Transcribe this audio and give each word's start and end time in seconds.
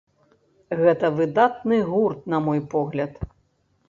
Гэта 0.79 1.11
выдатны 1.19 1.77
гурт, 1.89 2.23
на 2.35 2.39
мой 2.47 2.59
погляд. 2.73 3.13